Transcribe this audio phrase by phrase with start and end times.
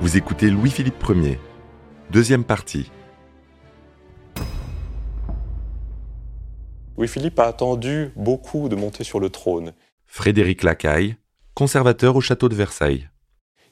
[0.00, 1.40] Vous écoutez Louis-Philippe Ier.
[2.10, 2.88] Deuxième partie.
[6.96, 9.72] Louis-Philippe a attendu beaucoup de monter sur le trône.
[10.06, 11.16] Frédéric Lacaille,
[11.54, 13.08] conservateur au château de Versailles.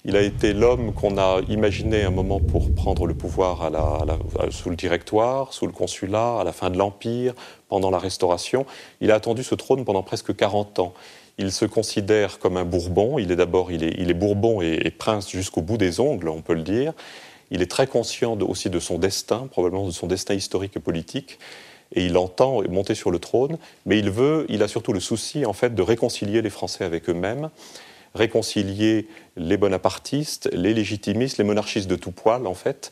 [0.04, 4.18] Il a été l'homme qu'on a imaginé un moment pour prendre le pouvoir à la,
[4.50, 7.34] sous le directoire, sous le consulat, à la fin de l'Empire,
[7.68, 8.66] pendant la Restauration.
[9.00, 10.93] Il a attendu ce trône pendant presque 40 ans.
[11.38, 13.18] Il se considère comme un Bourbon.
[13.18, 16.62] Il est d'abord, il est, Bourbon et, prince jusqu'au bout des ongles, on peut le
[16.62, 16.92] dire.
[17.50, 21.38] Il est très conscient aussi de son destin, probablement de son destin historique et politique.
[21.92, 25.46] Et il entend monter sur le trône, mais il veut, il a surtout le souci
[25.46, 27.50] en fait de réconcilier les Français avec eux-mêmes
[28.16, 29.06] réconcilier
[29.37, 32.91] les bonapartistes, les légitimistes, les monarchistes de tout poil, en fait,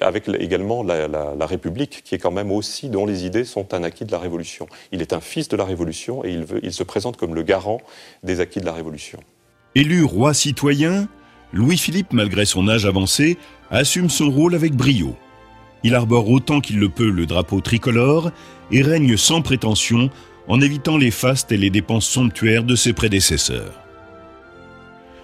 [0.00, 4.04] avec également la, République, qui est quand même aussi, dont les idées sont un acquis
[4.04, 4.66] de la Révolution.
[4.92, 7.80] Il est un fils de la Révolution et il, il se présente comme le garant
[8.22, 9.20] des acquis de la Révolution.
[9.74, 11.08] Élu roi citoyen,
[11.52, 13.38] Louis-Philippe, malgré son âge avancé,
[13.70, 15.14] assume son rôle avec brio.
[15.84, 18.32] Il arbore autant qu'il le peut le drapeau tricolore
[18.72, 20.10] et règne sans prétention
[20.48, 23.85] en évitant les fastes et les dépenses somptuaires de ses prédécesseurs.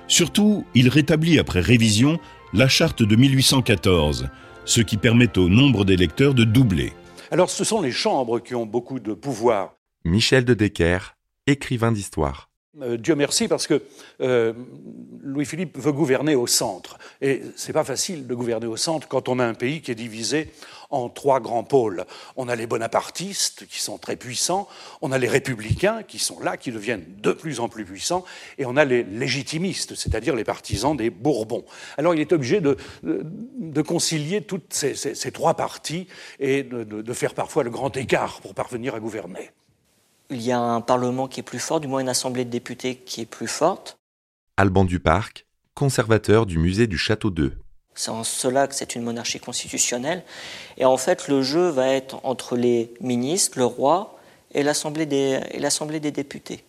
[0.08, 2.19] Surtout, il rétablit après révision
[2.53, 4.28] la charte de 1814,
[4.64, 6.92] ce qui permet au nombre d'électeurs de doubler.
[7.31, 9.75] Alors ce sont les chambres qui ont beaucoup de pouvoir.
[10.05, 12.52] Michel de Decker, écrivain d'histoire.
[12.81, 13.83] Euh, Dieu merci parce que
[14.23, 14.55] euh,
[15.23, 16.98] Louis-Philippe veut gouverner au centre.
[17.20, 19.95] Et c'est pas facile de gouverner au centre quand on a un pays qui est
[19.95, 20.51] divisé
[20.89, 22.06] en trois grands pôles.
[22.37, 24.69] On a les bonapartistes qui sont très puissants,
[25.03, 28.25] on a les républicains qui sont là, qui deviennent de plus en plus puissants,
[28.56, 31.65] et on a les légitimistes, c'est-à-dire les partisans des Bourbons.
[31.97, 36.06] Alors il est obligé de, de, concilier toutes ces, ces, trois parties
[36.39, 39.50] et de, de faire parfois le grand écart pour parvenir à gouverner
[40.33, 42.97] il y a un Parlement qui est plus fort, du moins une Assemblée de députés
[42.97, 43.97] qui est plus forte.
[44.56, 47.58] Alban Duparc, conservateur du musée du Château d'Eux.
[47.94, 50.22] C'est en cela que c'est une monarchie constitutionnelle.
[50.78, 54.19] Et en fait, le jeu va être entre les ministres, le roi
[54.54, 55.41] et l'Assemblée des,
[56.00, 56.65] des députés.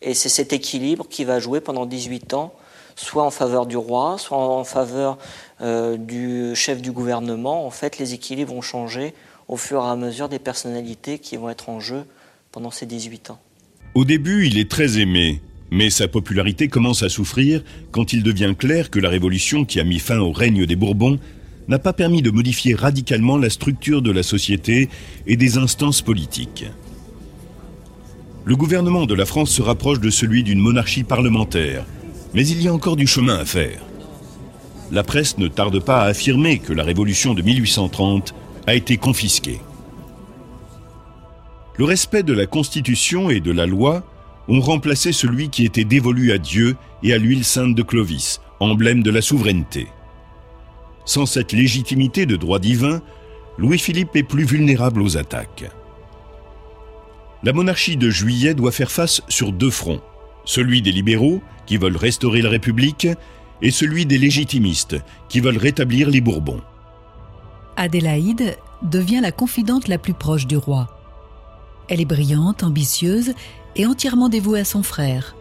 [0.00, 2.54] Et c'est cet équilibre qui va jouer pendant 18 ans,
[2.96, 5.18] soit en faveur du roi, soit en faveur
[5.60, 7.66] euh, du chef du gouvernement.
[7.66, 9.14] En fait, les équilibres vont changer
[9.48, 12.04] au fur et à mesure des personnalités qui vont être en jeu
[12.52, 13.40] pendant ses 18 ans.
[13.94, 18.54] Au début, il est très aimé, mais sa popularité commence à souffrir quand il devient
[18.58, 21.18] clair que la révolution qui a mis fin au règne des Bourbons
[21.68, 24.88] n'a pas permis de modifier radicalement la structure de la société
[25.26, 26.64] et des instances politiques.
[28.44, 31.84] Le gouvernement de la France se rapproche de celui d'une monarchie parlementaire,
[32.32, 33.80] mais il y a encore du chemin à faire.
[34.90, 38.34] La presse ne tarde pas à affirmer que la révolution de 1830
[38.66, 39.60] a été confisquée.
[41.78, 44.02] Le respect de la Constitution et de la loi
[44.48, 49.04] ont remplacé celui qui était dévolu à Dieu et à l'huile sainte de Clovis, emblème
[49.04, 49.86] de la souveraineté.
[51.04, 53.00] Sans cette légitimité de droit divin,
[53.58, 55.70] Louis-Philippe est plus vulnérable aux attaques.
[57.44, 60.02] La monarchie de juillet doit faire face sur deux fronts,
[60.44, 63.06] celui des libéraux, qui veulent restaurer la République,
[63.62, 64.96] et celui des légitimistes,
[65.28, 66.60] qui veulent rétablir les Bourbons.
[67.76, 70.97] Adélaïde devient la confidente la plus proche du roi.
[71.88, 73.32] Elle est brillante, ambitieuse
[73.76, 75.34] et entièrement dévouée à son frère.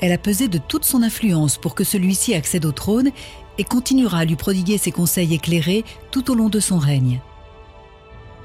[0.00, 3.10] Elle a pesé de toute son influence pour que celui-ci accède au trône
[3.58, 7.20] et continuera à lui prodiguer ses conseils éclairés tout au long de son règne.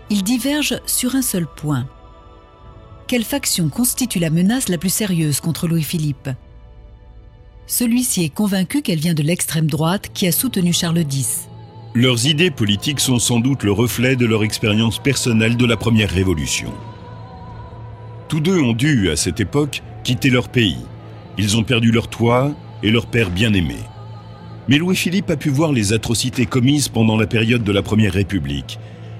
[0.09, 1.87] Ils divergent sur un seul point.
[3.07, 6.29] Quelle faction constitue la menace la plus sérieuse contre Louis-Philippe?
[7.67, 11.47] Celui-ci est convaincu qu'elle vient de l'extrême droite qui a soutenu Charles X.
[11.93, 16.09] Leurs idées politiques sont sans doute le reflet de leur expérience personnelle de la première
[16.09, 16.71] révolution.
[18.29, 20.77] Tous deux ont dû, à cette époque, quitter leur pays.
[21.37, 23.75] Ils ont perdu leur toit et leur père bien-aimé.
[24.69, 28.79] Mais Louis-Philippe a pu voir les atrocités commises pendant la période de la Première République.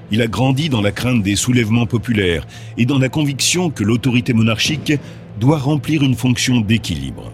[0.10, 4.32] Il a grandi dans la crainte des soulèvements populaires et dans la conviction que l'autorité
[4.32, 4.94] monarchique
[5.42, 7.34] doit remplir une fonction d'équilibre.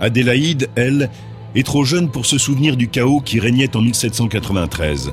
[0.00, 1.10] Adélaïde, elle,
[1.54, 5.12] est trop jeune pour se souvenir du chaos qui régnait en 1793.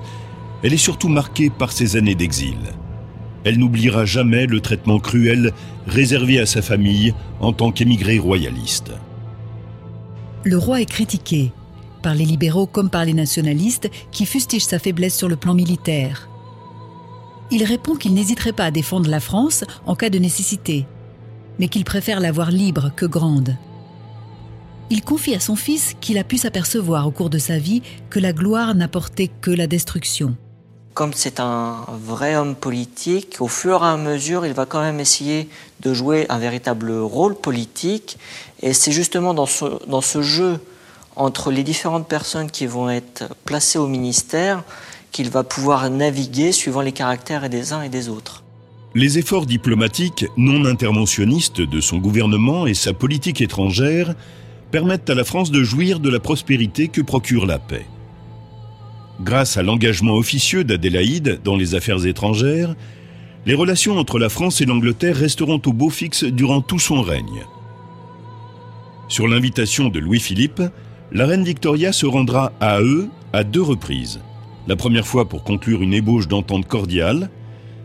[0.64, 2.58] Elle est surtout marquée par ses années d'exil.
[3.44, 5.54] Elle n'oubliera jamais le traitement cruel
[5.88, 8.92] réservé à sa famille en tant qu'émigré royaliste.
[10.44, 11.52] Le roi est critiqué,
[12.02, 16.30] par les libéraux comme par les nationalistes qui fustigent sa faiblesse sur le plan militaire.
[17.52, 20.86] Il répond qu'il n'hésiterait pas à défendre la France en cas de nécessité,
[21.60, 23.56] mais qu'il préfère la voir libre que grande
[24.90, 28.20] il confie à son fils qu'il a pu s'apercevoir au cours de sa vie que
[28.20, 30.36] la gloire n'apportait que la destruction.
[30.94, 35.00] Comme c'est un vrai homme politique, au fur et à mesure, il va quand même
[35.00, 35.48] essayer
[35.82, 38.18] de jouer un véritable rôle politique.
[38.64, 40.60] Et c'est justement dans ce, dans ce jeu
[41.16, 44.64] entre les différentes personnes qui vont être placées au ministère
[45.12, 48.44] qu'il va pouvoir naviguer suivant les caractères des uns et des autres.
[48.96, 54.16] Les efforts diplomatiques non interventionnistes de son gouvernement et sa politique étrangère
[54.72, 57.86] permettent à la France de jouir de la prospérité que procure la paix.
[59.22, 62.76] Grâce à l'engagement officieux d'Adélaïde dans les affaires étrangères,
[63.46, 67.46] les relations entre la France et l'Angleterre resteront au beau fixe durant tout son règne.
[69.08, 70.62] Sur l'invitation de Louis-Philippe,
[71.12, 74.20] la reine Victoria se rendra à eux à deux reprises.
[74.68, 77.30] La première fois pour conclure une ébauche d'entente cordiale,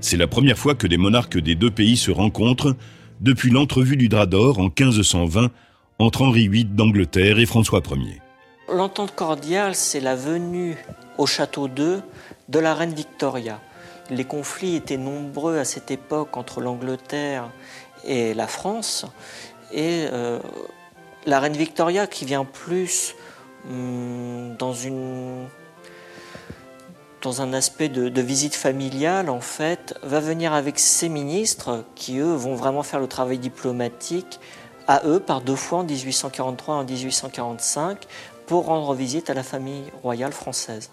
[0.01, 2.75] c'est la première fois que les monarques des deux pays se rencontrent
[3.21, 5.51] depuis l'entrevue du Drap d'Or en 1520
[5.99, 8.21] entre Henri VIII d'Angleterre et François Ier.
[8.69, 10.77] L'entente cordiale, c'est la venue
[11.19, 12.03] au château d'Eu
[12.49, 13.61] de la reine Victoria.
[14.11, 17.51] Les conflits étaient nombreux à cette époque entre l'Angleterre
[18.05, 19.07] et la France.
[19.73, 20.39] Et euh,
[21.27, 23.15] la reine Victoria, qui vient plus
[23.69, 25.47] hum, dans, une,
[27.23, 32.19] dans un aspect de, de, visite familiale, en fait, va venir avec ses ministres qui,
[32.19, 34.41] eux, vont vraiment faire le travail diplomatique
[34.87, 38.07] à eux par deux fois en 1843 et en 1845
[38.47, 40.91] pour rendre visite à la famille royale française.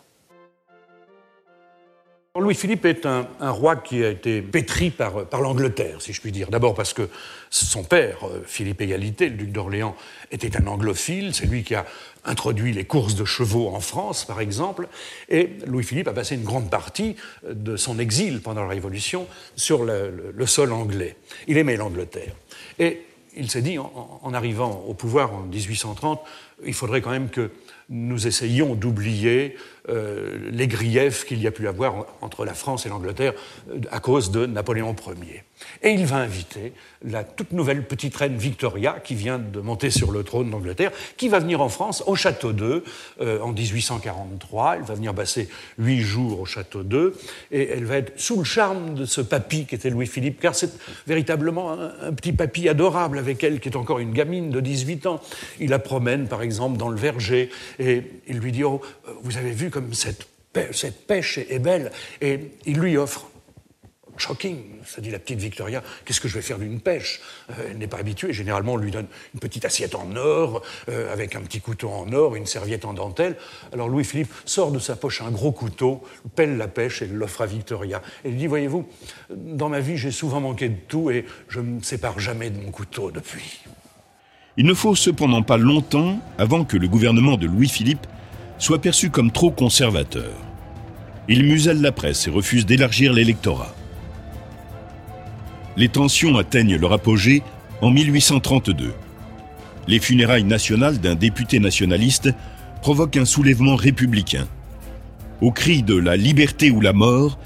[2.38, 6.50] Louis-Philippe est un, roi qui a été pétri par, l'Angleterre, si je puis dire.
[6.50, 7.10] D'abord parce que
[7.50, 9.96] son père, euh, Philippe Égalité, le duc d'Orléans,
[10.32, 11.34] était un anglophile.
[11.34, 11.86] C'est lui qui a
[12.26, 14.88] introduit les courses de chevaux en France, par exemple.
[15.28, 17.16] Et Louis-Philippe a passé une grande partie
[17.50, 21.18] de son exil pendant la Révolution sur le, le sol anglais.
[21.48, 22.36] Il aimait l'Angleterre.
[22.78, 23.06] Et
[23.36, 26.22] il s'est dit, en, arrivant au pouvoir en 1830,
[26.66, 27.52] il faudrait quand même que
[27.90, 29.56] nous essayions d'oublier
[29.88, 33.34] euh, les griefs qu'il y a pu avoir entre la France et l'Angleterre
[33.70, 35.44] euh, à cause de Napoléon Ier.
[35.82, 36.74] Et il va inviter
[37.04, 41.30] la toute nouvelle petite reine Victoria, qui vient de monter sur le trône d'Angleterre, qui
[41.30, 42.84] va venir en France au Château d'Eu
[43.22, 44.78] euh, en 1843.
[44.78, 47.16] Elle va venir passer huit jours au Château d'Eu,
[47.52, 50.72] et elle va être sous le charme de ce papy qui était Louis-Philippe, car c'est
[51.08, 55.22] véritablement un, petit papy adorable avec elle, qui est encore une gamine de 18 ans.
[55.60, 57.50] Il la promène, par exemple, dans le verger,
[57.80, 58.82] et il lui dit, oh,
[59.24, 63.30] vous avez vu comme cette, pêche est belle, et il lui offre
[64.20, 67.22] shocking, ça dit la petite Victoria, qu'est-ce que je vais faire d'une pêche?
[67.52, 71.12] Euh, Elle n'est pas habituée, généralement on lui donne une petite assiette en or, euh,
[71.12, 73.38] avec un petit couteau en or, une serviette en dentelle.
[73.74, 76.04] Alors Louis-Philippe sort de sa poche un gros couteau,
[76.36, 78.02] pèle la pêche et l'offre à Victoria.
[78.26, 78.88] Et il dit, voyez-vous,
[79.30, 82.62] dans ma vie j'ai souvent manqué de tout et je ne me sépare jamais de
[82.62, 83.62] mon couteau depuis.
[84.58, 88.06] Il ne faut cependant pas longtemps avant que le gouvernement de Louis-Philippe
[88.60, 90.32] soit perçu comme trop conservateur.
[91.28, 93.74] Il muselle la presse et refuse d'élargir l'électorat.
[95.78, 97.42] Les tensions atteignent leur apogée
[97.82, 98.94] en 1832.
[99.88, 102.30] Les funérailles nationales d'un député nationaliste
[102.82, 104.48] provoquent un soulèvement républicain.
[105.42, 107.40] Au cri de la liberté ou la mort,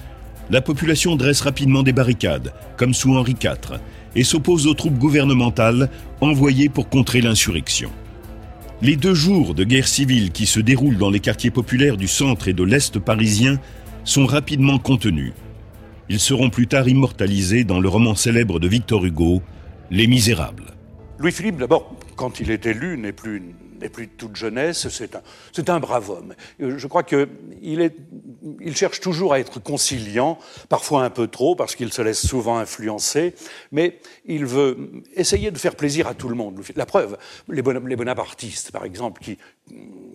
[0.49, 3.79] la population dresse rapidement des barricades, comme sous Henri IV,
[4.15, 5.89] et s'oppose aux troupes gouvernementales
[6.21, 7.91] envoyées pour contrer l'insurrection.
[8.83, 12.49] Les deux jours de guerre civile qui se déroulent dans les quartiers populaires du centre
[12.49, 13.57] et de l'est parisien
[14.03, 15.31] sont rapidement contenus.
[16.09, 19.41] Ils seront plus tard immortalisés dans le roman célèbre de Victor Hugo,
[19.89, 20.73] Les Misérables.
[21.17, 23.41] Louis-Philippe, d'abord, quand il est élu, n'est plus
[23.83, 26.33] n'est plus de toute jeunesse, c'est un, un, brave homme.
[26.61, 27.27] Euh, je crois qu'il
[28.61, 32.57] il cherche toujours à être conciliant, parfois un peu trop, parce qu'il se laisse souvent
[32.57, 33.35] influencer,
[33.71, 36.61] mais il veut essayer de faire plaisir à tout le monde.
[36.75, 37.17] La preuve,
[37.49, 39.37] les, bonapartistes, par exemple, qui,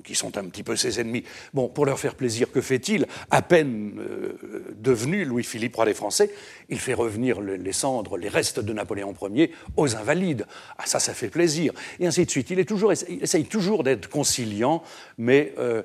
[0.05, 3.07] qui sont un petit peu ses ennemis, bon, pour leur faire plaisir, que fait-il?
[3.31, 6.31] À peine euh, devenu Louis-Philippe, roi des Français,
[6.69, 10.47] il fait revenir les cendres, les restes de Napoléon Ier aux invalides.
[10.79, 11.73] Ah, ça, ça fait plaisir.
[12.01, 12.51] Et ainsi de suite.
[12.51, 14.85] Il, est toujours, il essaye toujours d'être conciliant,
[15.19, 15.83] mais euh,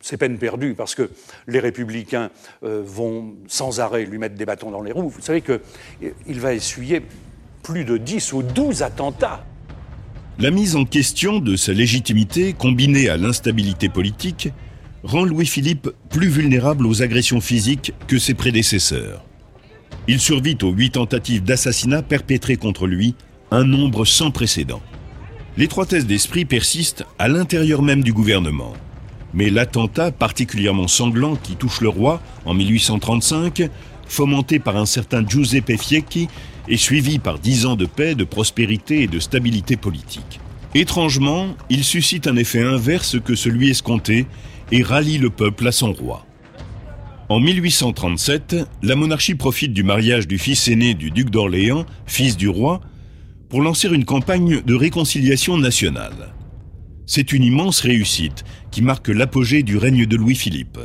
[0.00, 1.08] c'est peine perdue, parce que
[1.46, 2.30] les républicains
[2.64, 5.08] euh, vont sans arrêt lui mettre des bâtons dans les roues.
[5.08, 7.00] Vous savez qu'il va essuyer
[7.62, 9.46] plus de 10 ou 12 attentats.
[10.40, 14.48] La mise en question de sa légitimité, combinée à l'instabilité politique,
[15.04, 19.24] rend Louis-Philippe plus vulnérable aux agressions physiques que ses prédécesseurs.
[20.08, 23.14] Il survit aux huit tentatives d'assassinat perpétrées contre lui,
[23.52, 24.82] un nombre sans précédent.
[25.58, 28.72] L'étroitesse d'esprit persiste à l'intérieur même du gouvernement.
[29.34, 33.68] Mais l'attentat particulièrement sanglant qui touche le roi en 1835,
[34.06, 36.28] fomenté par un certain Giuseppe Fiecchi,
[36.68, 40.40] est suivi par dix ans de paix, de prospérité et de stabilité politique.
[40.74, 44.26] Étrangement, il suscite un effet inverse que celui escompté
[44.70, 46.24] et rallie le peuple à son roi.
[47.28, 52.48] En 1837, la monarchie profite du mariage du fils aîné du duc d'Orléans, fils du
[52.48, 52.80] roi,
[53.52, 56.34] pour lancer une campagne de réconciliation nationale.
[57.04, 60.78] C'est une immense réussite qui marque l'apogée du règne de Louis-Philippe.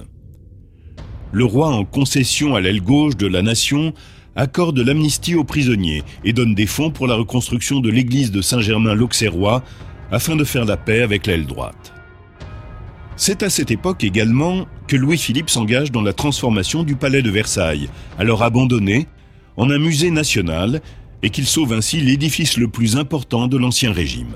[1.32, 3.94] Le roi, en concession à l'aile gauche de la nation,
[4.36, 9.64] accorde l'amnistie aux prisonniers et donne des fonds pour la reconstruction de l'église de Saint-Germain-l'Auxerrois
[10.12, 11.94] afin de faire la paix avec l'aile droite.
[13.16, 17.88] C'est à cette époque également que Louis-Philippe s'engage dans la transformation du palais de Versailles,
[18.20, 19.08] alors abandonné,
[19.56, 20.82] en un musée national
[21.24, 24.36] et qu'il sauve ainsi l'édifice le plus important de l'Ancien Régime.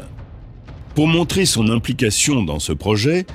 [0.95, 3.25] Pour montrer son implication dans ce projet,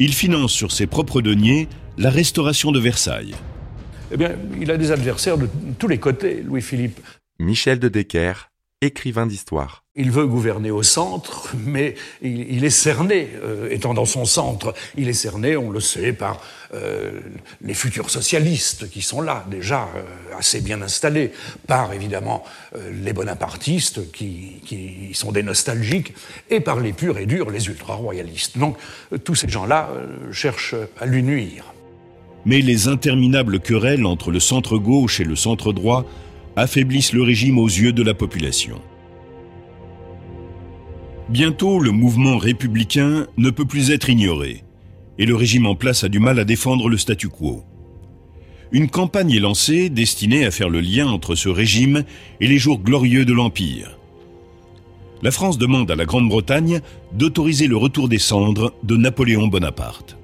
[0.00, 3.34] il finance sur ses propres deniers la restauration de Versailles.
[4.12, 7.00] Eh bien, il a des adversaires de tous les côtés, Louis-Philippe.
[7.38, 8.50] Michel de Decker,
[8.84, 9.84] écrivain d'histoire.
[9.96, 15.08] Il veut gouverner au centre, mais il, est cerné, euh, étant dans son centre, il
[15.08, 16.40] est cerné, on le sait, par
[16.74, 17.20] euh,
[17.62, 20.02] les futurs socialistes qui sont là, déjà euh,
[20.36, 21.30] assez bien installés,
[21.68, 22.44] par évidemment
[22.90, 26.12] les bonapartistes qui, qui, sont des nostalgiques,
[26.50, 28.58] et par les purs et durs, les ultra-royalistes.
[28.58, 28.76] Donc
[29.22, 29.90] tous ces gens-là
[30.32, 31.72] cherchent à lui nuire.
[32.46, 36.04] Mais les interminables querelles entre le centre gauche et le centre droit
[36.56, 38.80] affaiblissent le régime aux yeux de la population.
[41.28, 44.62] Bientôt, le mouvement républicain ne peut plus être ignoré,
[45.18, 47.64] et le régime en place a du mal à défendre le statu quo.
[48.72, 52.04] Une campagne est lancée destinée à faire le lien entre ce régime
[52.40, 53.98] et les jours glorieux de l'Empire.
[55.22, 56.80] La France demande à la Grande-Bretagne
[57.12, 60.18] d'autoriser le retour des cendres de Napoléon Bonaparte.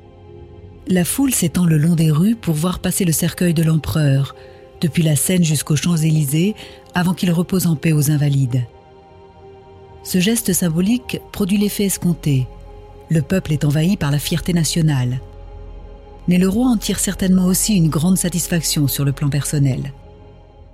[0.89, 4.35] La foule s'étend le long des rues pour voir passer le cercueil de l'empereur,
[4.81, 6.55] depuis la Seine jusqu'aux Champs-Élysées,
[6.95, 8.65] avant qu'il repose en paix aux Invalides.
[10.03, 12.47] Ce geste symbolique produit l'effet escompté.
[13.11, 15.21] Le peuple est envahi par la fierté nationale.
[16.29, 19.93] Mais le roi en tire certainement aussi une grande satisfaction sur le plan personnel.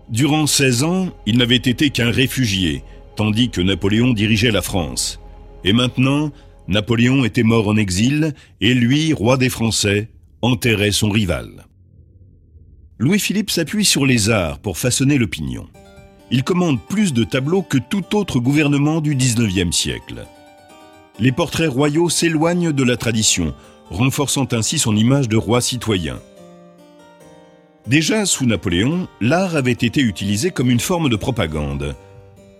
[0.09, 2.85] Durant 16 ans, il n'avait été qu'un réfugié,
[3.17, 5.19] tandis que Napoléon dirigeait la France.
[5.65, 6.31] Et maintenant,
[6.69, 10.11] Napoléon était mort en exil, et lui, roi des Français,
[10.43, 11.67] enterrait son rival.
[12.99, 15.69] Louis-Philippe s'appuie sur les arts pour façonner l'opinion
[16.31, 20.27] il commande plus de tableaux que tout autre gouvernement du XIXe siècle.
[21.19, 23.55] Les portraits royaux s'éloignent de la tradition,
[23.91, 26.19] renforçant ainsi son image de roi citoyen.
[27.87, 31.95] Déjà sous Napoléon, l'art avait été utilisé comme une forme de propagande.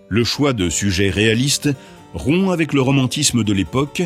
[0.09, 1.71] Le choix de sujets réalistes
[2.15, 4.03] rompt avec le romantisme de l'époque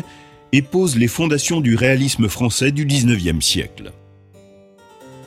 [0.51, 3.93] et pose les fondations du réalisme français du XIXe siècle.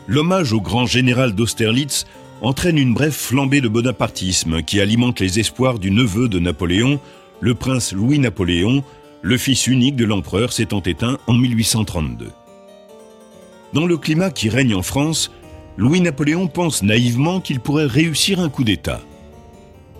[0.06, 2.04] L'hommage au grand général d'Austerlitz
[2.42, 7.00] entraîne une brève flambée de bonapartisme qui alimente les espoirs du neveu de Napoléon,
[7.40, 8.84] le prince Louis-Napoléon,
[9.22, 12.28] le fils unique de l'empereur s'étant éteint en 1832.
[13.72, 15.30] Dans le climat qui règne en France,
[15.78, 19.00] Louis-Napoléon pense naïvement qu'il pourrait réussir un coup d'État.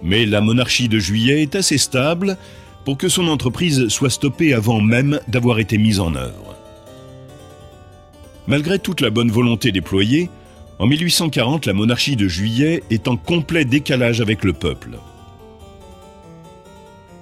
[0.03, 2.37] Mais la monarchie de juillet est assez stable
[2.85, 6.54] pour que son entreprise soit stoppée avant même d'avoir été mise en œuvre.
[8.47, 10.29] Malgré toute la bonne volonté déployée,
[10.79, 14.99] en 1840, la monarchie de Juillet est en complet décalage avec le peuple.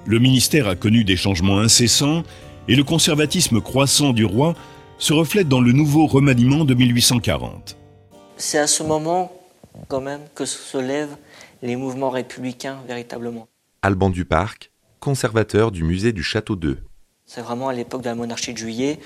[0.04, 2.24] Le ministère a connu des changements incessants
[2.66, 4.54] et le conservatisme croissant du roi
[4.98, 7.76] se reflète dans le nouveau remaniement de 1840.
[8.36, 9.32] C'est à ce moment,
[9.86, 11.16] quand même, que se lèvent
[11.62, 13.46] les mouvements républicains véritablement.
[13.82, 16.78] Alban Duparc, conservateur du musée du Château d'Eux.
[17.26, 18.98] C'est vraiment à l'époque de la monarchie de Juillet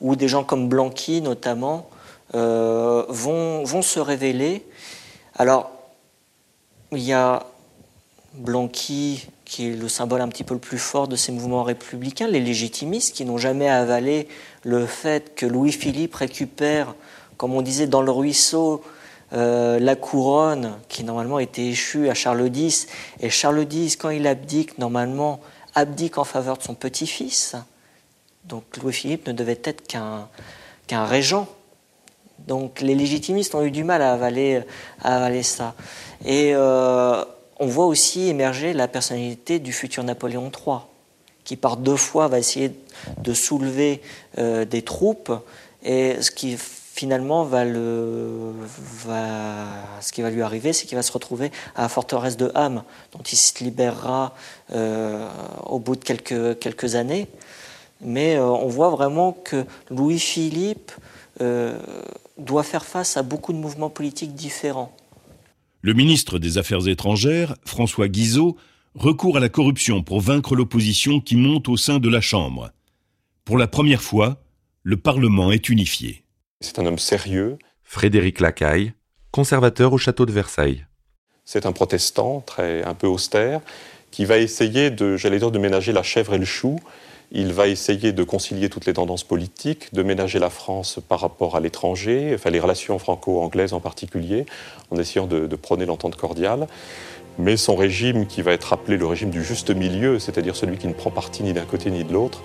[0.00, 1.88] où des gens comme Blanqui, notamment,
[2.34, 4.64] euh, vont, vont, se révéler.
[5.34, 5.70] Alors,
[6.92, 7.46] il y a
[8.34, 12.28] Blanqui, qui est le symbole un petit peu le plus fort de ces mouvements républicains,
[12.28, 14.28] les légitimistes, qui n'ont jamais avalé
[14.62, 16.94] le fait que Louis-Philippe récupère,
[17.36, 18.82] comme on disait dans le ruisseau,
[19.32, 22.86] euh, la couronne qui normalement était échue à Charles X.
[23.20, 25.40] Et Charles X, quand il abdique, normalement,
[25.74, 27.56] abdique en faveur de son petit-fils.
[28.48, 31.46] Donc Louis-Philippe ne devait être qu'un régent.
[32.46, 34.62] Donc les légitimistes ont eu du mal à avaler,
[35.42, 35.74] ça.
[36.24, 37.24] Et euh,
[37.58, 40.78] on voit aussi émerger la personnalité du futur Napoléon III,
[41.44, 42.72] qui par deux fois va essayer
[43.22, 44.00] de soulever
[44.38, 45.32] euh, des troupes,
[45.82, 48.52] et ce qui finalement va le,
[50.00, 52.82] ce qui va lui arriver, c'est qu'il va se retrouver à la forteresse de Ham,
[53.12, 54.34] dont il se libérera
[54.72, 55.28] euh,
[55.64, 57.28] au bout de quelques, quelques années.
[58.00, 60.92] Mais on voit vraiment que Louis-Philippe
[62.38, 64.94] doit faire face à beaucoup de mouvements politiques différents.
[65.80, 68.56] Le ministre des Affaires étrangères, François Guizot,
[68.94, 72.70] recourt à la corruption pour vaincre l'opposition qui monte au sein de la Chambre.
[73.44, 74.38] Pour la première fois,
[74.82, 76.24] le Parlement est unifié.
[76.60, 77.58] C'est un homme sérieux.
[77.84, 78.92] Frédéric Lacaille,
[79.30, 80.86] conservateur au château de Versailles.
[81.44, 83.60] C'est un protestant, très, un peu austère,
[84.10, 86.78] qui va essayer de, j'allais dire, de ménager la chèvre et le chou,
[87.30, 91.56] il va essayer de concilier toutes les tendances politiques, de ménager la France par rapport
[91.56, 94.46] à l'étranger, enfin les relations franco-anglaises en particulier,
[94.90, 96.66] en essayant de, prôner l'entente cordiale.
[97.38, 100.88] Mais son régime, qui va être appelé le régime du juste milieu, c'est-à-dire celui qui
[100.88, 102.42] ne prend parti ni d'un côté ni de l'autre,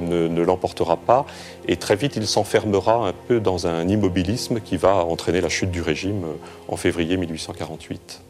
[0.00, 1.26] ne, ne l'emportera pas.
[1.66, 5.70] Et très vite, il s'enfermera un peu dans un immobilisme qui va entraîner la chute
[5.70, 6.24] du régime
[6.68, 8.20] en février 1848.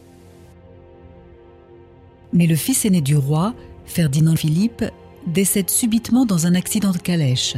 [2.33, 3.55] Mais le fils aîné du roi,
[3.87, 4.85] Ferdinand Philippe,
[5.27, 7.57] décède subitement dans un accident de calèche.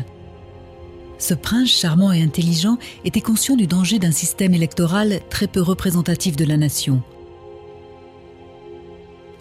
[1.19, 6.37] Ce prince charmant et intelligent était conscient du danger d'un système électoral très peu représentatif
[6.37, 7.03] de la nation.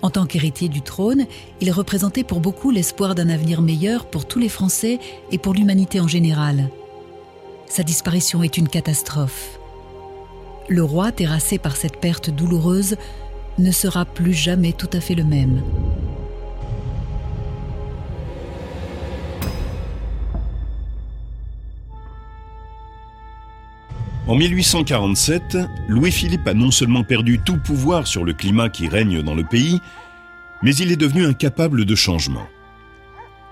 [0.01, 1.25] En tant qu'héritier du trône,
[1.62, 5.00] il représentait pour beaucoup l'espoir d'un avenir meilleur pour tous les Français
[5.31, 6.69] et pour l'humanité en général.
[7.67, 9.60] Sa disparition est une catastrophe.
[10.69, 12.96] Le roi, terrassé par cette perte douloureuse,
[13.57, 15.62] ne sera plus jamais tout à fait le même.
[24.27, 25.57] En 1847,
[25.88, 29.79] Louis-Philippe a non seulement perdu tout pouvoir sur le climat qui règne dans le pays,
[30.62, 32.46] mais il est devenu incapable de changement.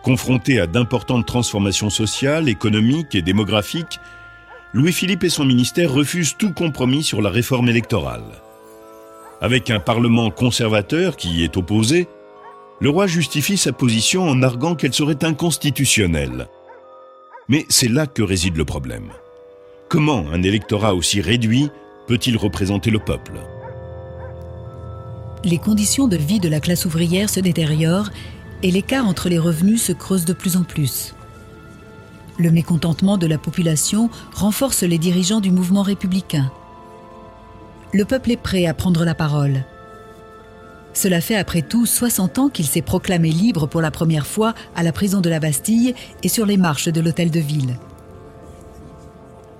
[0.03, 4.01] Confronté à d'importantes transformations sociales, économiques et démographiques,
[4.73, 8.43] Louis-Philippe et son ministère refusent tout compromis sur la réforme électorale.
[9.39, 12.09] Avec un Parlement conservateur qui y est opposé,
[12.81, 16.49] le roi justifie sa position en arguant qu'elle serait inconstitutionnelle.
[17.47, 19.11] Mais c'est là que réside le problème.
[19.95, 21.69] Comment un électorat aussi réduit
[22.05, 23.39] peut-il représenter le peuple?
[25.45, 28.09] Les conditions de vie de la classe ouvrière se détériorent
[28.61, 31.15] et l'écart entre les revenus se creuse de plus en plus.
[32.37, 36.51] Le mécontentement de la population renforce les dirigeants du mouvement républicain.
[37.93, 39.63] Le peuple est prêt à prendre la parole.
[40.93, 44.83] Cela fait après tout 60 ans qu'il s'est proclamé libre pour la première fois à
[44.83, 47.77] la prison de la Bastille et sur les marches de l'hôtel de ville.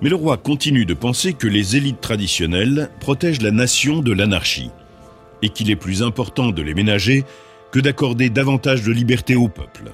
[0.02, 4.70] Mais le roi continue de penser que les élites traditionnelles protègent la nation de l'anarchie,
[5.42, 7.24] et qu'il est plus important de les ménager
[7.72, 9.92] que d'accorder davantage de liberté au peuple.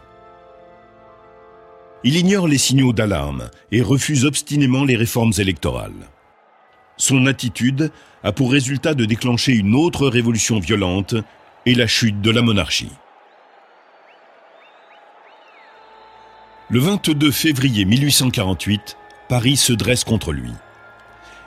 [2.04, 6.08] Il ignore les signaux d'alarme et refuse obstinément les réformes électorales.
[6.96, 7.92] Son attitude
[8.24, 11.14] a pour résultat de déclencher une autre révolution violente
[11.64, 12.90] et la chute de la monarchie.
[16.70, 18.96] Le 22 février 1848,
[19.32, 20.50] Paris se dresse contre lui.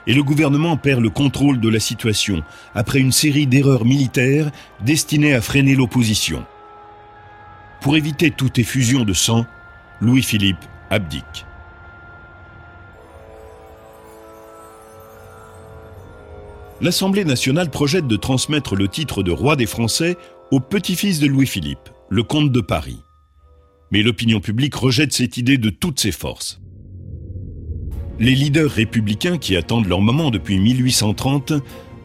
[0.08, 2.42] Et le gouvernement perd le contrôle de la situation
[2.74, 6.44] après une série d'erreurs militaires destinées à freiner l'opposition.
[7.80, 9.46] Pour éviter toute effusion de sang,
[10.00, 11.46] Louis-Philippe abdique.
[16.80, 20.16] L'Assemblée nationale projette de transmettre le titre de roi des Français
[20.50, 22.98] au petit-fils de Louis-Philippe, le comte de Paris.
[23.92, 26.60] Mais l'opinion publique rejette cette idée de toutes ses forces.
[28.18, 31.52] Les leaders républicains qui attendent leur moment depuis 1830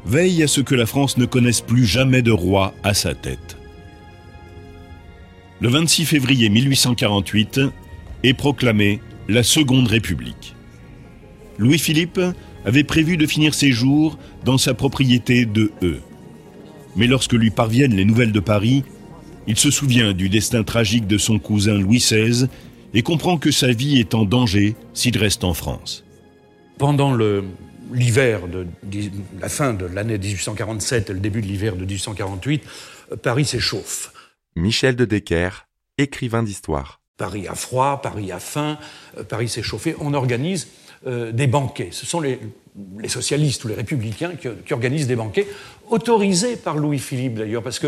[0.05, 3.57] veillent à ce que la France ne connaisse plus jamais de roi à sa tête.
[5.61, 7.61] Le 26 février 1848
[8.23, 10.55] est proclamée la Seconde République.
[11.57, 12.19] Louis-Philippe
[12.65, 15.99] avait prévu de finir ses jours dans sa propriété de E.
[16.95, 18.83] Mais lorsque lui parviennent les nouvelles de Paris,
[19.47, 22.47] il se souvient du destin tragique de son cousin Louis XVI
[22.93, 26.03] et comprend que sa vie est en danger s'il reste en France.
[26.77, 27.15] Pendant
[27.93, 28.67] l'hiver de,
[29.39, 32.63] la fin de l'année 1847 et le début de l'hiver de 1848,
[33.21, 34.13] Paris s'échauffe.
[34.55, 37.01] Michel de Decker, écrivain d'histoire.
[37.17, 38.79] Paris a froid, Paris a faim,
[39.17, 39.95] euh, Paris s'est chauffé.
[39.99, 40.69] On organise
[41.05, 41.89] euh, des banquets.
[41.91, 42.39] Ce sont les,
[42.99, 45.47] les socialistes ou les républicains qui, qui, organisent des banquets
[45.89, 47.79] autorisé par Louis-Philippe d'ailleurs, parce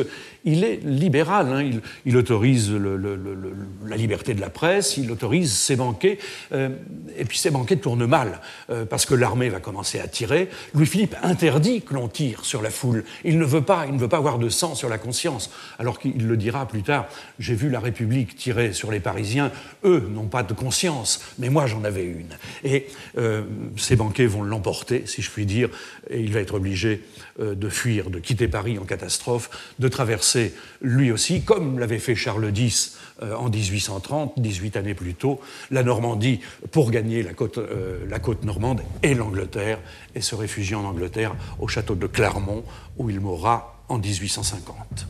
[0.44, 1.80] qu'il est libéral, hein.
[2.06, 6.20] il, autorise la liberté de la presse, il autorise ses banquets,
[6.52, 6.70] euh,
[7.18, 10.50] et puis ces banquets tournent mal, euh, parce que l'armée va commencer à tirer.
[10.74, 14.10] Louis-Philippe interdit que l'on tire sur la foule, il ne veut pas, il ne veut
[14.10, 17.08] pas avoir de sang sur la conscience, alors qu'il le dira plus tard,
[17.40, 19.52] j'ai vu la République tirer sur les Parisiens,
[19.86, 22.38] eux n'ont pas de conscience, mais moi j'en avais une.
[22.64, 23.44] Et euh,
[23.78, 25.70] ces banquets vont l'emporter, si je puis dire,
[26.10, 27.02] et il va être obligé
[27.40, 30.33] de fuir de quitter Paris en catastrophe, de traverser
[30.82, 35.39] lui aussi, comme l'avait fait Charles X euh, en 1830, 18 années plus tôt,
[35.72, 36.39] la Normandie
[36.72, 39.80] pour gagner la côte, euh, la côte normande et l'Angleterre,
[40.15, 42.63] et se réfugier en Angleterre au château de Clermont,
[42.98, 45.08] où il mourra en 1850.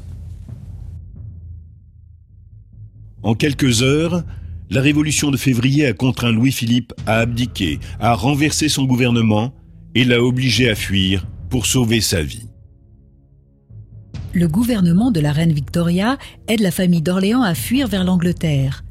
[3.23, 4.23] En quelques heures,
[4.69, 9.53] la révolution de février a contraint Louis-Philippe à abdiquer, à renverser son gouvernement
[9.95, 12.47] et l'a obligé à fuir pour sauver sa vie
[14.33, 16.17] le gouvernement de la reine Victoria
[16.47, 18.83] aide la famille d'Orléans à fuir vers l'Angleterre.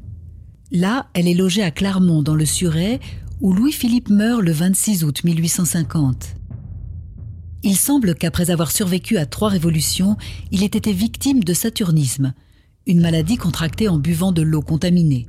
[0.71, 2.99] Là, elle est logée à Clermont, dans le Suret,
[3.41, 6.35] où Louis-Philippe meurt le 26 août 1850.
[7.63, 10.17] Il semble qu'après avoir survécu à trois révolutions,
[10.51, 12.33] il ait été victime de saturnisme,
[12.87, 15.27] une maladie contractée en buvant de l'eau contaminée.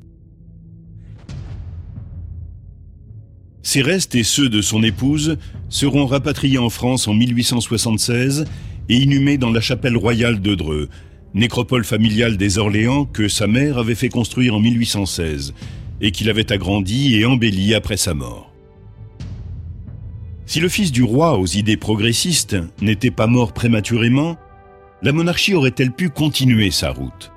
[3.62, 5.36] Ses restes et ceux de son épouse
[5.68, 8.44] seront rapatriés en France en 1876
[8.88, 10.88] et inhumés dans la chapelle royale de Dreux,
[11.34, 15.54] nécropole familiale des Orléans que sa mère avait fait construire en 1816
[16.00, 18.52] et qu'il avait agrandi et embelli après sa mort.
[20.46, 24.36] Si le fils du roi aux idées progressistes n'était pas mort prématurément,
[25.02, 27.32] la monarchie aurait-elle pu continuer sa route?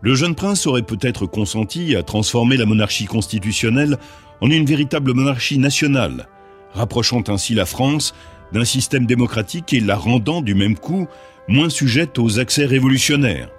[0.00, 3.98] Le jeune prince aurait peut-être consenti à transformer la monarchie constitutionnelle
[4.40, 6.28] en une véritable monarchie nationale,
[6.72, 8.14] rapprochant ainsi la France
[8.54, 11.08] d'un système démocratique et la rendant du même coup
[11.48, 13.50] moins sujette aux accès révolutionnaires.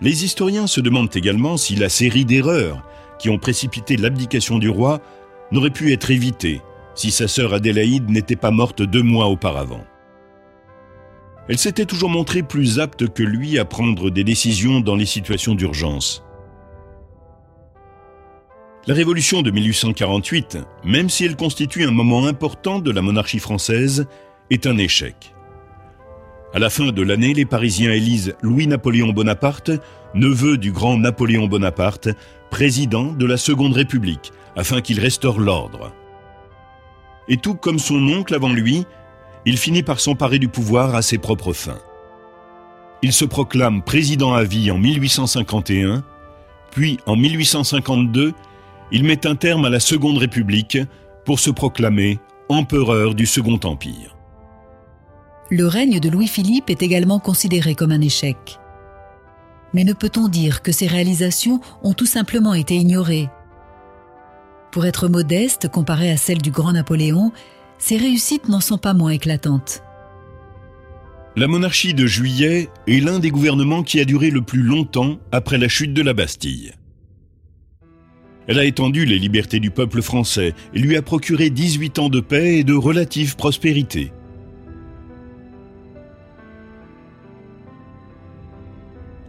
[0.00, 2.82] Les historiens se demandent également si la série d'erreurs
[3.18, 5.00] qui ont précipité l'abdication du roi
[5.52, 6.60] n'aurait pu être évitée
[6.94, 9.84] si sa sœur Adélaïde n'était pas morte deux mois auparavant.
[11.48, 15.54] Elle s'était toujours montrée plus apte que lui à prendre des décisions dans les situations
[15.54, 16.24] d'urgence.
[18.86, 24.06] La Révolution de 1848, même si elle constitue un moment important de la monarchie française,
[24.50, 25.34] est un échec.
[26.54, 29.70] À la fin de l'année, les Parisiens élisent Louis-Napoléon Bonaparte,
[30.14, 32.08] neveu du grand Napoléon Bonaparte,
[32.50, 35.92] président de la Seconde République, afin qu'il restaure l'ordre
[37.30, 38.84] et tout comme son oncle avant lui,
[39.46, 41.78] il finit par s'emparer du pouvoir à ses propres fins.
[43.02, 46.02] Il se proclame président à vie en 1851,
[46.72, 48.34] puis en 1852,
[48.92, 50.78] il met un terme à la Seconde République
[51.24, 54.16] pour se proclamer empereur du Second Empire.
[55.50, 58.58] Le règne de Louis-Philippe est également considéré comme un échec.
[59.74, 63.28] Mais ne peut-on dire que ses réalisations ont tout simplement été ignorées?
[64.72, 67.32] Pour être modeste comparée à celle du grand Napoléon,
[67.78, 69.82] ses réussites n'en sont pas moins éclatantes.
[71.36, 75.58] La monarchie de Juillet est l'un des gouvernements qui a duré le plus longtemps après
[75.58, 76.72] la chute de la Bastille.
[78.50, 82.18] Elle a étendu les libertés du peuple français et lui a procuré 18 ans de
[82.18, 84.10] paix et de relative prospérité.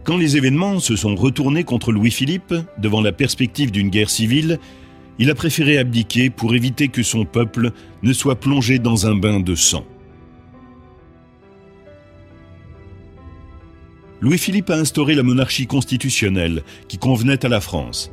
[0.02, 4.58] Quand les événements se sont retournés contre Louis-Philippe, devant la perspective d'une guerre civile,
[5.20, 7.70] il a préféré abdiquer pour éviter que son peuple
[8.02, 9.84] ne soit plongé dans un bain de sang.
[14.20, 18.10] Louis-Philippe a instauré la monarchie constitutionnelle qui convenait à la France.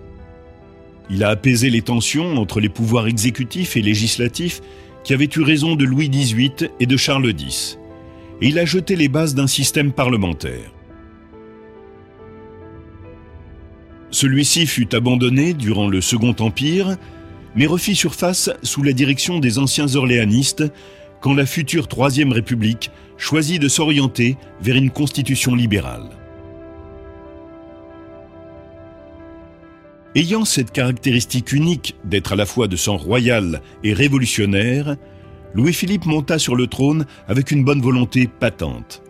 [1.10, 4.62] Il a apaisé les tensions entre les pouvoirs exécutifs et législatifs
[5.04, 7.80] qui avaient eu raison de Louis XVIII et de Charles X.
[8.42, 10.72] Et il a jeté les bases d'un système parlementaire.
[14.12, 16.98] Celui-ci fut abandonné durant le Second Empire,
[17.56, 20.64] mais refit surface sous la direction des anciens orléanistes
[21.22, 26.19] quand la future Troisième République choisit de s'orienter vers une constitution libérale.
[30.16, 34.96] Ayant cette caractéristique unique d'être à la fois de sang royal et révolutionnaire,
[35.54, 39.04] Louis-Philippe monta sur le trône avec une bonne volonté patente.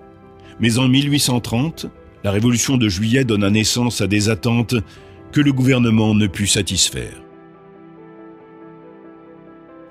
[0.59, 1.85] Mais en 1830,
[2.25, 4.75] la révolution de juillet donna naissance à des attentes
[5.31, 7.23] que le gouvernement ne put satisfaire.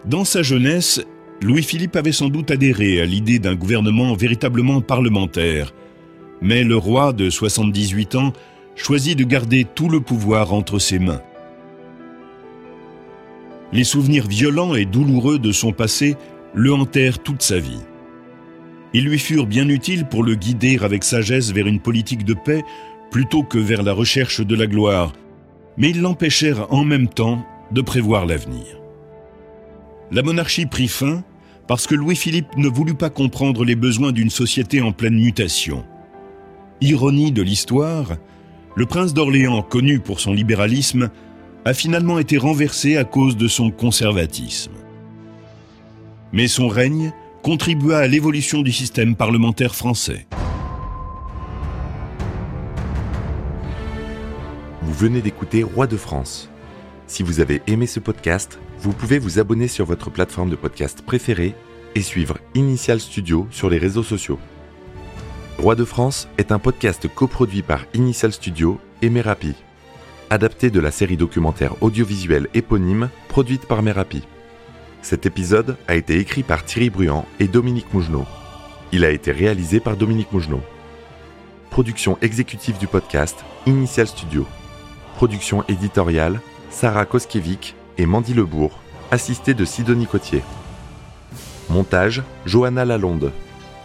[0.05, 1.03] Dans sa jeunesse,
[1.40, 5.73] Louis-Philippe avait sans doute adhéré à l'idée d'un gouvernement véritablement parlementaire,
[6.42, 8.33] mais le roi de 78 ans
[8.79, 11.21] choisit de garder tout le pouvoir entre ses mains.
[13.73, 16.17] Les souvenirs violents et douloureux de son passé
[16.55, 17.83] le hantèrent toute sa vie.
[18.95, 22.62] Ils lui furent bien utiles pour le guider avec sagesse vers une politique de paix
[23.11, 25.12] plutôt que vers la recherche de la gloire,
[25.77, 28.81] mais ils l'empêchèrent en même temps de prévoir l'avenir.
[30.11, 31.23] La monarchie prit fin
[31.67, 35.85] parce que Louis-Philippe ne voulut pas comprendre les besoins d'une société en pleine mutation.
[36.81, 38.17] Ironie de l'histoire,
[38.79, 41.11] le prince d'Orléans, connu pour son libéralisme,
[41.64, 44.71] a finalement été renversé à cause de son conservatisme.
[46.33, 47.12] Mais son règne
[47.43, 50.29] contribua à l'évolution du système parlementaire français.
[54.83, 56.49] Vous venez d'écouter Roi de France.
[57.09, 61.03] Si vous avez aimé ce podcast, vous pouvez vous abonner sur votre plateforme de podcast
[61.03, 61.57] préférée
[61.97, 64.38] et suivre Initial Studio sur les réseaux sociaux.
[65.59, 69.55] Roi de France est un podcast coproduit par Initial Studio et Merapi,
[70.31, 74.23] adapté de la série documentaire audiovisuelle éponyme produite par Merapi.
[75.03, 78.25] Cet épisode a été écrit par Thierry Bruand et Dominique Mougenot.
[78.92, 80.62] Il a été réalisé par Dominique Mougenot.
[81.71, 84.47] Production exécutive du podcast Initial Studio.
[85.16, 86.40] Production éditoriale,
[86.71, 88.79] Sarah Koskiewicz et Mandy Lebourg,
[89.11, 90.44] assistée de Sidonie Cotier.
[91.68, 93.33] Montage, Johanna Lalonde,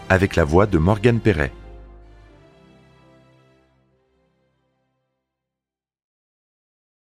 [0.08, 1.52] avec la voix de Morgane Perret.